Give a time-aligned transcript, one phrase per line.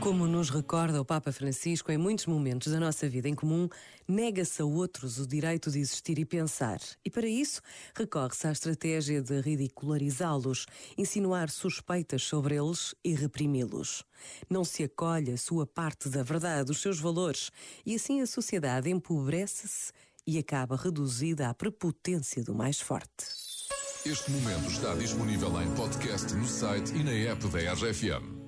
[0.00, 3.68] Como nos recorda o Papa Francisco, em muitos momentos da nossa vida em comum,
[4.08, 6.80] nega-se a outros o direito de existir e pensar.
[7.04, 7.60] E para isso,
[7.94, 10.64] recorre-se à estratégia de ridicularizá-los,
[10.96, 14.02] insinuar suspeitas sobre eles e reprimi-los.
[14.48, 17.50] Não se acolhe a sua parte da verdade, os seus valores,
[17.84, 19.92] e assim a sociedade empobrece-se
[20.26, 23.26] e acaba reduzida à prepotência do mais forte.
[24.06, 28.39] Este momento está disponível em podcast no site e na app da RFM.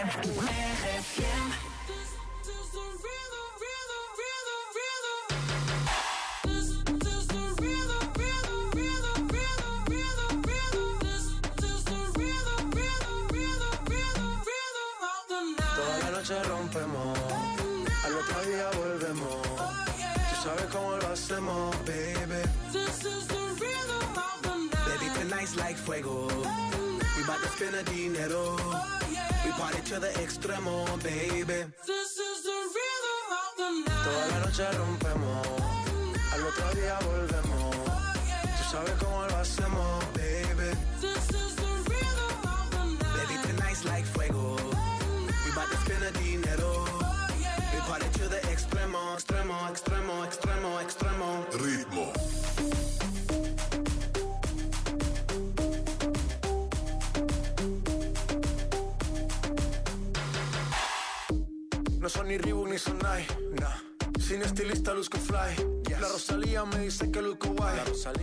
[0.00, 0.12] Toda
[15.98, 17.18] la noche rompemos,
[18.04, 19.42] al otro día volvemos.
[19.42, 22.42] Tú sabes cómo lo hacemos, baby.
[24.86, 26.69] Baby, tonight's like fuego.
[27.20, 27.26] Mi
[27.92, 28.56] dinero.
[29.44, 29.52] We
[30.24, 31.66] extremo, baby.
[34.04, 35.46] Toda la noche rompemos.
[36.32, 37.76] Al otro día volvemos.
[38.56, 40.19] Tú sabes cómo lo hacemos, baby.
[62.10, 63.26] Son ni Reebok ni Sonai,
[63.60, 63.76] nah.
[64.18, 65.80] Sin estilista luzco fly.
[66.00, 67.78] La Rosalía me dice que luzco guay.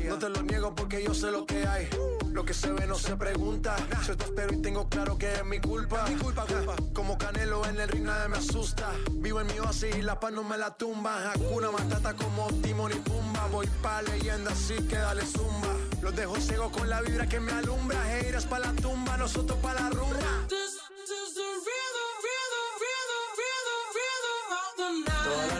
[0.07, 1.87] No te lo niego porque yo sé lo que hay.
[2.31, 3.75] Lo que se ve no se pregunta.
[4.05, 6.05] Yo te espero y tengo claro que es mi culpa.
[6.09, 6.75] Mi culpa, culpa.
[6.93, 8.91] Como Canelo en el ring nadie me asusta.
[9.11, 11.31] Vivo en mi oasis y la paz no me la tumba.
[11.31, 13.47] Hakuna Matata como Timon y Pumba.
[13.51, 15.73] Voy pa' leyenda así que dale zumba.
[16.01, 18.17] Los dejo ciego con la vibra que me alumbra.
[18.17, 20.47] Heiras pa' la tumba, nosotros pa' la rumba.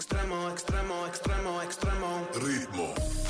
[0.00, 2.26] Extremo, extremo, extremo, extremo.
[2.34, 3.29] Ritmo.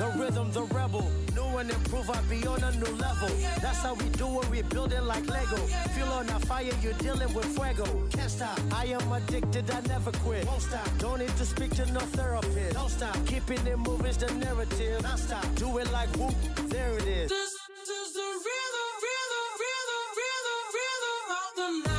[0.00, 1.04] The rhythm, the rebel.
[1.36, 3.28] New and improve, I be on a new level.
[3.60, 5.58] That's how we do it, we build it like Lego.
[5.94, 7.84] Feel on a fire, you're dealing with fuego.
[8.08, 10.46] Can't stop, I am addicted, I never quit.
[10.46, 12.72] Won't stop, don't need to speak to no therapist.
[12.72, 15.02] Don't stop, keeping it moving's the narrative.
[15.02, 16.34] Not stop, do it like whoop,
[16.70, 17.30] there it is.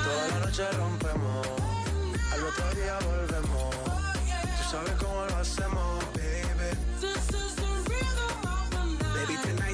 [0.03, 1.47] Toda la noche rompemos,
[2.33, 3.75] al otro día volvemos.
[4.57, 6.50] Tú sabes cómo lo hacemos, baby.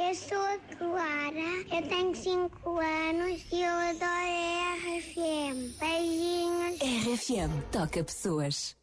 [0.00, 5.78] Eu sou a Clara, eu tenho 5 anos e eu adoro a RFM.
[5.78, 6.80] Beijinhos.
[6.80, 8.74] RFM toca pessoas.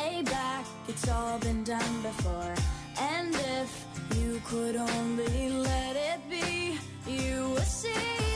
[0.00, 2.54] Lay back, it's all been done before.
[2.98, 3.84] And if
[4.16, 8.29] you could only let it be, you would see.